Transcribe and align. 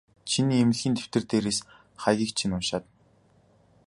Чиний 0.29 0.61
эмнэлгийн 0.63 0.93
дэвтэр 0.95 1.23
дээрээс 1.29 1.59
хаягийг 2.01 2.31
чинь 2.37 2.55
уншаад. 2.57 2.85